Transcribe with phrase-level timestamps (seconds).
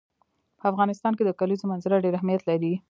[0.59, 2.73] په افغانستان کې د کلیزو منظره ډېر اهمیت لري.